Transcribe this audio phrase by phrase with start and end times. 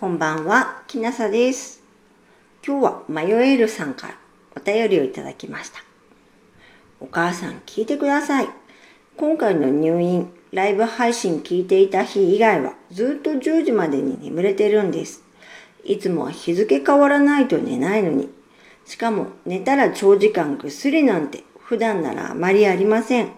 [0.00, 1.82] こんばんは、きなさです。
[2.64, 4.14] 今日は迷えるさんから
[4.56, 5.80] お便りをいただきました。
[7.00, 8.48] お母さん聞いてください。
[9.16, 15.24] 今回の入院、ライブ配信聞いていた日以外はずっと10時までに眠れてるんです。
[15.82, 18.30] いつもは日付変わらないと寝ないのに。
[18.84, 23.32] しかも寝たら長時間ぐっすりなんて普段ならあまりありません。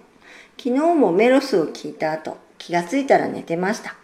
[0.58, 3.99] 昨日もメロスを聞いた後、気がついたら寝てました。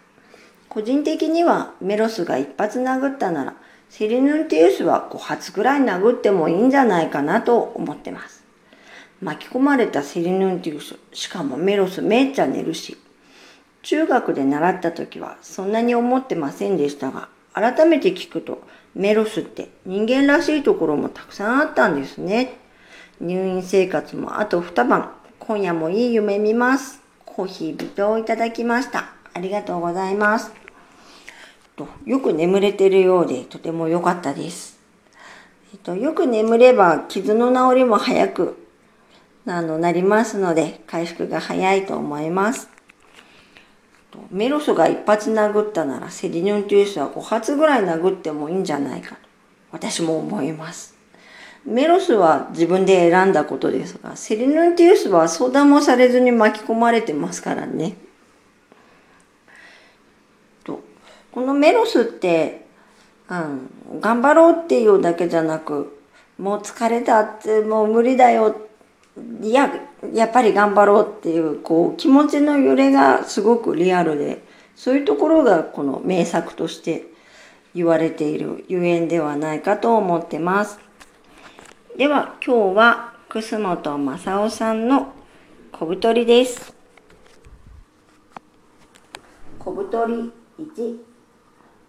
[0.77, 3.55] 個人的にはメロスが一発殴ったなら
[3.89, 8.43] セリヌンティウスは5発ぐらい殴ってもいいんじゃないかなと思ってます。
[9.19, 12.95] 巻き込まれたセリヌンティウス、しかもメロスめっちゃ寝るし。
[13.81, 18.61] 中学で習った時はそんなに思ってませんでしたが、改めて聞くと
[18.93, 22.59] メロスって人間らしいところもたくさんあったんですね。
[23.19, 27.01] 入院生活もあと2晩、今夜もいい夢見ます。
[27.25, 29.05] コーヒー微糖をいただきました。
[29.33, 30.66] ありがとうございます。
[31.77, 34.77] とよく眠れてるようでとても良かったです。
[35.71, 38.57] えっと、よく眠れば傷の治りも早く
[39.45, 42.69] あのなりますので回復が早いと思います。
[44.11, 49.21] とメロスが一発殴ったならセリヌンティウスは5発ぐらい殴ってもいいんじゃないかと
[49.71, 50.97] 私も思います。
[51.67, 57.97] メロスは自分で選んだことですが、セリヌンティウスは相談もされずに巻き込まれてますからね。
[60.63, 60.81] と
[61.37, 62.65] このメロスって、
[63.29, 65.99] うん、頑張ろうっていうだけじゃなく、
[66.39, 68.55] もう疲れたって、もう無理だよ。
[69.43, 69.71] いや、
[70.15, 74.41] やっぱり頑張ろうっていう、こう、気持ちの揺れがすごくリアルで、
[74.75, 77.05] そういうところがこの名作として
[77.75, 80.79] 言われているゆえんではないかと思ってます。
[81.99, 85.13] では今日は楠本正夫さんの
[85.71, 86.73] 小太りです。
[89.59, 91.16] 小太り1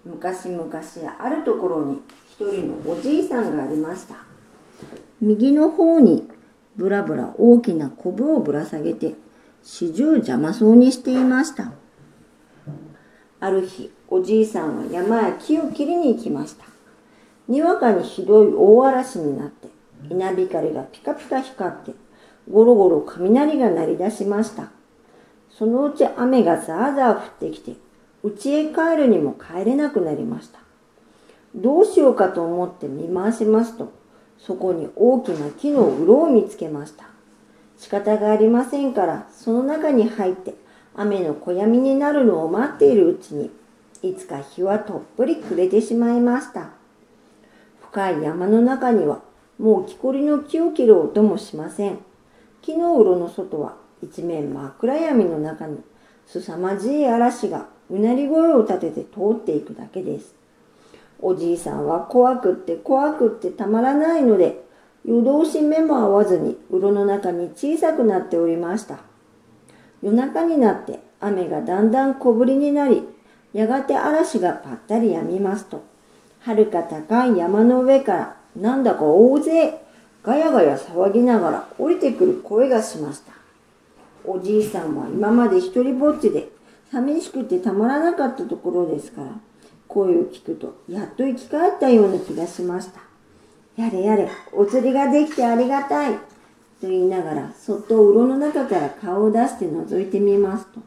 [0.08, 0.68] 昔々
[1.18, 4.16] あるところに一人のおじいさんがありました。
[5.20, 6.28] 右の方に
[6.76, 9.14] ぶらぶら大きなコブをぶら下げて
[9.62, 11.72] 始終邪魔そうにしていました。
[13.40, 16.64] ある日おじいさんは山や木を切りに行きました。
[17.48, 19.68] にわかにひどい大嵐になって
[20.10, 21.94] 稲光がピカピカ光って
[22.50, 24.70] ゴロゴロ雷が鳴り出しました
[25.50, 27.76] そのうち雨がザーザー降ってきて
[28.24, 30.58] 家へ帰るにも帰れなくなりました。
[31.54, 33.92] どうしようかと思って見回しますと
[34.38, 37.06] そこに大きな木の洞を見つけました。
[37.78, 40.54] 仕方がありませんからその中に入って
[40.94, 43.50] 雨の小闇になるのを待っているうちに
[44.02, 46.70] いつか日はとっぷり暮れてしまいました。
[47.90, 49.20] 深い山の中には
[49.58, 51.98] もう木こりの木を切る音もしません。
[52.62, 55.78] 木のうろの外は一面真っ暗闇の中に
[56.26, 60.34] 凄まじい嵐がうなり声を立てて通っていくだけです。
[61.20, 64.62] おじいさんは怖くって怖くってたまらないので
[65.04, 68.98] 夜通し目も合わずにうろの中に小さくなっておりました。
[70.02, 73.02] 夜中になって雨がだんだん小降りになり
[73.52, 75.82] やがて嵐がぱったり止みますと
[76.40, 79.80] 遥か高い山の上からなんだか大勢
[80.22, 83.32] ガヤガヤ騒ぎながら降りてくる声がしました。
[84.24, 86.48] おじいさんは今まで一人ぼっちで
[86.90, 89.32] 寂しくてたまらなかったところですから
[89.86, 93.00] 声を聞くとやっと生き返ったような気がしました。
[93.76, 96.18] やれやれ、お釣りができてありがたい。
[96.80, 100.80] と言いながらそっとうろの中から顔を出して覗いてみますと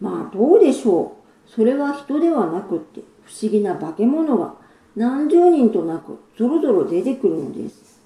[0.00, 1.16] まあどうでしょ
[1.46, 4.54] うそれは人ではなくって不思議な化け物が
[4.94, 8.00] 何十人となくぞろぞろ出てくるのです。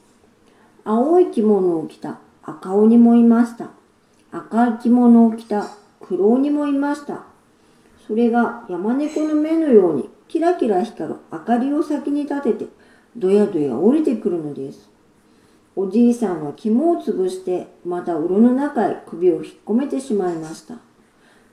[0.85, 3.71] 青い着物を着た赤鬼もいました。
[4.31, 5.69] 赤い着物を着た
[6.03, 7.25] 黒鬼もいました。
[8.07, 12.67] それが山猫の目のようにキラキラ光る明かりを先に立てて
[13.17, 14.91] どやどや降りてくるのです。
[15.75, 20.77] おじいさんは肝を潰してまた鱗の中へ首を引っ込めてしまいました。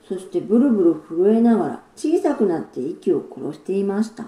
[0.06, 4.26] そしてブルブル震えながら小さくなって息を殺していました。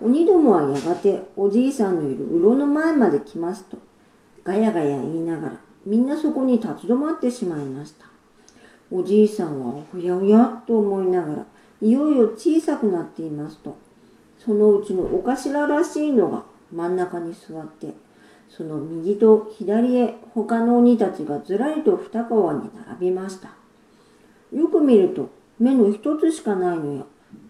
[0.00, 3.76] 鬼どもはやがておじいさんのいる洞の前まで来ますと、
[4.42, 8.13] ガヤガヤ言いながらみんなそこに立ち止まってしまいました。
[8.96, 11.46] おじいさんはおやおやと思いながら、
[11.82, 13.76] いよいよ小さくなっていますと、
[14.38, 17.92] そのうちのお頭らしいのが真ん中に座って、
[18.48, 23.48] その右と左へ他の鬼たちがずらりと二川に並びました。
[24.56, 27.02] よく見ると目の一つしかないのや、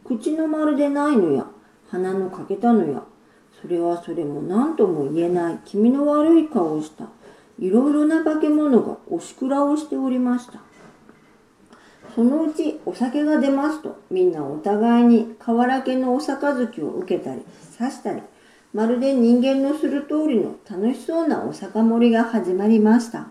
[0.03, 1.47] 口の丸でないのや、
[1.91, 3.03] 鼻の欠けたのや、
[3.61, 7.05] それはそれも何とも言えない気味の悪い顔をした
[7.59, 10.64] いろいろな化け物がおしくらをしておりました。
[12.15, 17.43] そのうちお酒が出ますとみんなお互いに河原家のお杯を受けたり
[17.77, 18.23] 刺したり
[18.73, 23.29] まるで人間のする通りの楽しそうなお酒盛りが始まりました。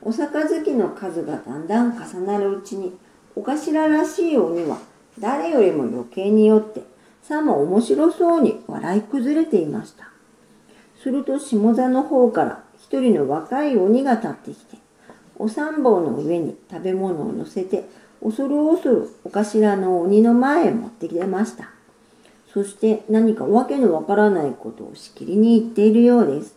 [0.00, 2.96] お杯の数がだんだん重なるうちに
[3.34, 4.78] お頭らしい鬼は
[5.18, 6.82] 誰よりも余計によって
[7.22, 10.10] さも面白そうに笑い崩れていました。
[11.02, 14.78] すると下座の方から一人の若い鬼が立ってきて
[15.38, 17.88] お三棒の上に食べ物を乗せて
[18.22, 21.70] 恐る恐るお頭の鬼の前へ持ってきてました。
[22.52, 26.56] そして何かわけのわからないことをしきりに言っているようです。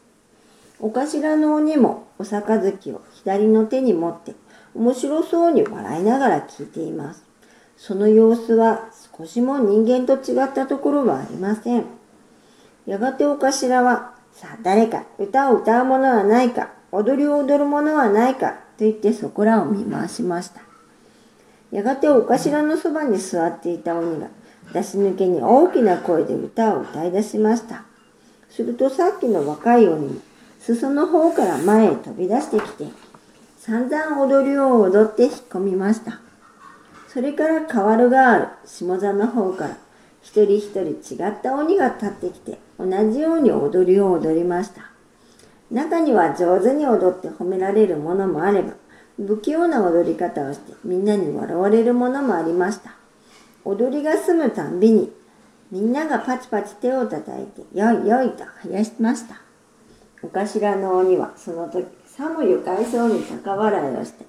[0.80, 4.34] お頭の鬼もお杯を左の手に持って
[4.74, 7.26] 面白そうに笑いながら聞いています。
[7.76, 11.86] その様子は少しも人間と違ったところはありません。
[12.86, 20.62] やがてお頭は、さあ誰か歌を歌う者はないか、踊りを踊る者はないかと言ってそこらを見回しました。
[21.72, 24.28] やがてお頭のそばに座っていた鬼が
[24.74, 27.84] 出し抜けに大きな声で歌を歌い出しました。
[28.50, 30.22] するとさっきの若い鬼も
[30.60, 32.88] 裾の方から前へ飛び出してきて
[33.58, 36.20] 散々踊りを踊って引っ込みました。
[37.08, 39.78] それから変わるがある下座の方から
[40.22, 44.89] 一人一人違った鬼が立ってきて同じように踊りを踊りました。
[45.72, 48.74] 中には上手に踊って褒められるものもあれば、
[49.18, 52.92] 不器用な踊り方をしてみんなに笑われるものもありました。
[53.66, 55.12] 踊りが済むたんびに、
[55.72, 59.42] みんながパチパチ手を叩いて、よいよいと生やしました。
[60.24, 64.26] お頭の鬼はその時、さも愉快そうに高笑いをして、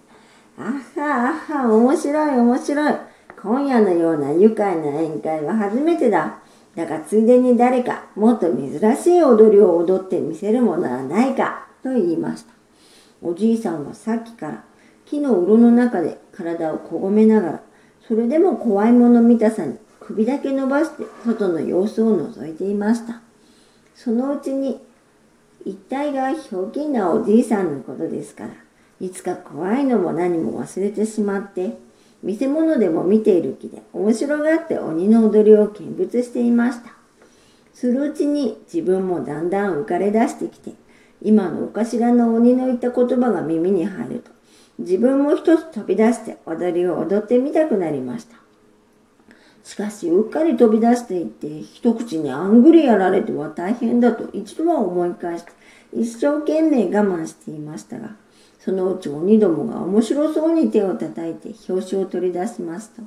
[0.59, 0.63] あ
[1.01, 2.95] はあは、面白い面白い。
[3.43, 6.39] 今夜のような愉快な宴会は初めてだ。
[6.81, 12.53] だがついでに誰かもっと珍しい踊りを踊ってみせるものはないかと言いました。
[13.21, 14.65] おじいさんはさっきから
[15.05, 17.63] 木のうろの中で体をこごめながら、
[18.09, 23.21] それでも怖いもの見たさに首だけ伸ばして外の様子を覗いていました。
[23.95, 24.81] そのうちに、
[25.67, 28.51] 一体がひょうきんなおじいさんのことですから、
[29.01, 31.77] いつか怖いのも何も忘れてしまって、
[32.23, 36.93] 見せ物でも見ている気で面白がって鬼の踊りを見物していました。
[37.73, 40.73] するうちに自分もだんだん浮かれ出してきて、
[41.23, 44.31] 今のお頭の鬼の言った言葉が耳に入ると、
[44.79, 48.37] 自分も一つ飛び出して踊りを踊ってみたくなりました。
[49.63, 55.53] しかし、うっかり飛び出していって、一口にあんぐりやられては大変だと一度は思い返して、
[55.93, 58.17] 一生懸命我慢していましたが、
[58.63, 63.03] そのうち鬼どもが面白そうに手を叩いて表紙を取り出しますと、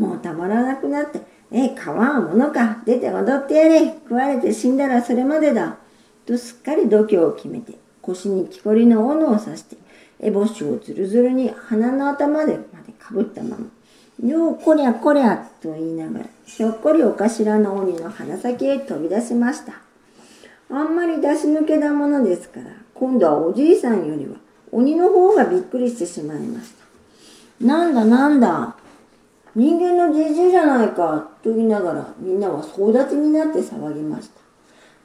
[0.00, 1.20] もうたまらなくなって、
[1.52, 5.76] え、かわんものか、出て踊ってやれ、食われて死んだらそれまでだ、
[6.26, 9.76] とすっかり度胸を決めて、腰に木こりの斧を刺して、
[10.20, 19.74] 烏帽子をずるずるに鼻の頭でまでかぶったまま、ようこりゃこりゃと言いながら、ひょっこりお頭の鬼の鼻先へ飛び出しました。
[20.68, 24.34] あんまり出し抜けたものですから、今度はおじいさんよりは
[24.72, 26.72] 鬼の方がびっくりしてしまいまし
[27.60, 27.64] た。
[27.64, 28.76] なんだなんだ、
[29.54, 34.40] 人間のじじいじゃないか、と言いながらみんなは総立ちになって騒ぎました。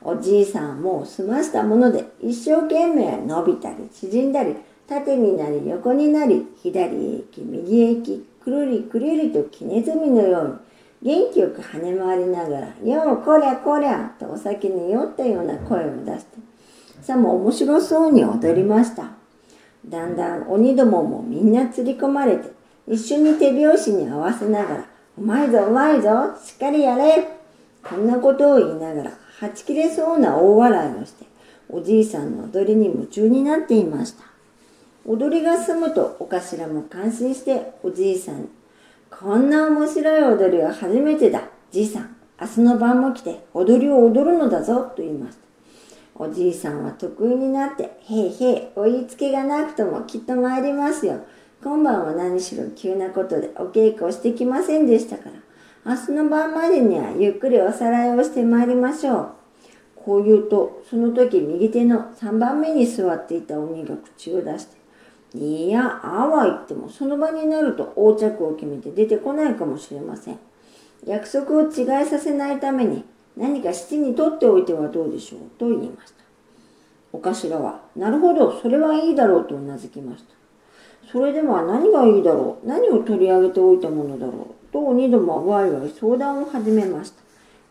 [0.04, 4.56] おじいさんも済ましたもので一生懸命伸びたり縮んだり、
[4.88, 6.88] 縦になり横になり、左へ
[7.18, 10.59] 行き右へ行き、くるりくるりとキネズミのよう
[11.06, 16.40] に元気よく跳ね回りながら、ようこりゃこりゃとお酒に酔ったような声を出して、
[17.02, 19.20] さも面白そうに踊りました。
[19.85, 22.52] だんだん鬼どももみんな釣り込まれて、
[22.88, 24.85] 一緒に手拍子に合わせながら、
[25.18, 26.09] うまいぞうまいぞ、
[26.44, 27.28] しっかりやれ
[27.83, 31.26] こんなことを言いながら、はち切れそうな大笑いをして、
[31.69, 34.23] おじいさんの踊りに夢中になっていました。
[35.06, 38.50] 踊りが済むとお頭も感心しておじいさんに、
[39.09, 41.42] こんな面白い踊りは初めてだ。
[41.71, 45.51] じいさん、明日の晩も来て踊りを踊るのだぞ、と言いました。
[46.21, 51.21] おじいさんは得意になって、へいへい、お言いつけがなくともきっと参りますよ。
[51.63, 55.31] 今晩は何しろ急なことでお稽古をしてきませんでしたか
[55.83, 59.30] ら、明日の晩までにはゆっくりおさらいをして参りましょう。
[59.95, 64.68] こう言うと、その時右手の3番目に座っていた鬼が口を出し
[65.33, 70.37] て、いや、ああは言ってもその場になると横着を決めて出てこないかもしれません。
[71.04, 73.06] 約束を違いさせないために
[73.38, 76.21] 何か七に取っておいてはどうでしょうと言いました。
[77.14, 80.33] お頭は、なるほど、それはいいだろうとうなずきました。
[81.11, 87.21] それでは何がいいだろう何を取り上げておいたものだろうと鬼どもはわいわい相談を始めました。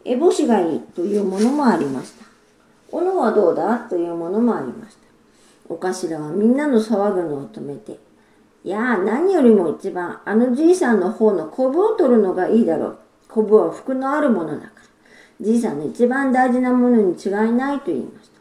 [0.05, 2.25] 烏帽子がいいというものもありました。
[2.93, 5.00] 斧はどうだというものもありました。
[5.69, 7.99] お頭はみんなの騒ぐのを止めて、
[8.64, 12.99] いやあ、何よりも一番、あのじいさんの方のコブを取るのがいいだろう。
[13.29, 14.71] コブは服のあるものだから。
[15.40, 18.40] じいさんの一番大事なものに違いないと言いました。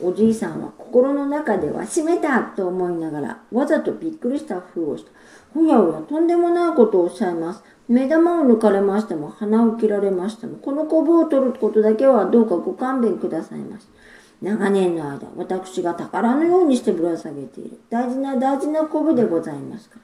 [0.00, 5.10] おじいさんは心の中では閉めたと思いながら、わざとびっくりした風をした。
[5.58, 7.64] おやおや、とんでもないことをおっしゃいます。
[7.88, 13.88] 目玉を抜かれましても、鼻を切られましても、このコブを取ることだけはどうかご勘弁くださいまし。
[14.40, 20.02] 長年の間、私が宝のようにしてぶら下げている大事な大事なコブでございますから、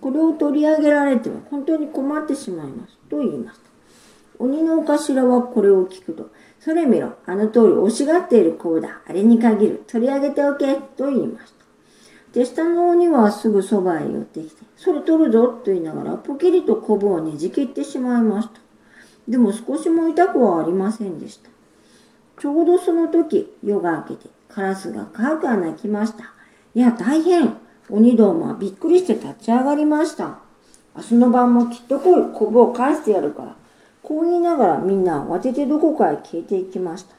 [0.00, 2.96] これを取り上げられては本当に困ってしまいます。
[3.08, 3.68] と言いました。
[4.38, 6.30] 鬼のお頭はこれを聞くと、
[6.60, 11.58] それ見ろ、あの通り欲しがっているコブだ、あれに限る、取り上げておけ、と言いました。
[12.32, 18.60] 手下の鬼はすぐそばへ寄ってきて、それ取るぞ、と言いながら、ポキリとコブをねじ切ってしまいました。
[19.26, 21.50] でも少しも痛くはありませんでした。
[22.40, 26.32] ちょうどその時、夜が明けて、カラスがカウカウ鳴きました。
[26.74, 27.56] いや、大変
[27.90, 30.38] 鬼どもはびっくりして立ち上がりました。
[30.96, 33.56] 明日の晩もきっと来い、コブを返してやるから。
[34.02, 37.14] こう言いながらみんな慌ててどこかへ消えていきました。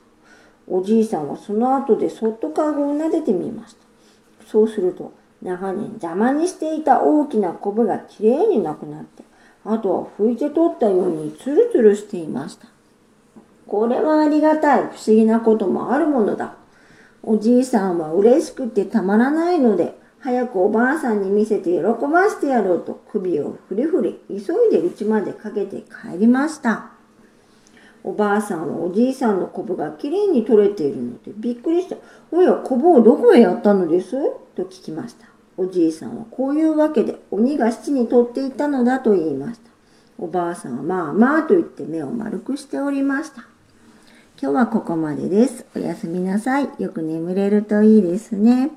[0.68, 3.80] おじいさんはその後でそっとカゴを撫でてみました。
[4.48, 9.24] そうすると、長年邪魔にしていた大きなコブがきれいになくなって、
[9.66, 12.68] あとは拭いて取ったようにツルツルしていました。
[13.68, 16.56] これはありがたい不思議なこともあるものだ。
[17.22, 26.92] おじいさんは嬉しくてたまらないので、早くおばあさんに見せて喜ばせてやろうと首をふりふり急いで家までかけて帰りました。
[28.04, 31.98] おばあさんはおじいさんのコブがきれいに取れているのでびっくりした。
[32.32, 34.12] おや、コブをどこへやったのです？
[34.56, 35.28] と聞きました。
[35.58, 39.70] おじいさんはこういうわけで鬼が七に取っていたのだと言いました。
[40.18, 43.46] おばあさんはまあまあと言って目を丸くしておりました。
[44.42, 45.66] 今日はここまでです。
[45.76, 46.70] おやすみなさい。
[46.80, 48.72] よく眠れるといいですね。